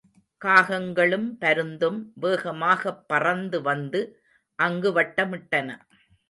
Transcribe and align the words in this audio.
காகங்களும் 0.41 1.27
பருந்தும் 1.41 1.99
வேகமாகப் 2.15 3.07
பறந்து 3.07 3.61
வந்து 3.61 4.01
அங்கு 4.59 4.91
வட்டமிட்டன. 4.91 5.69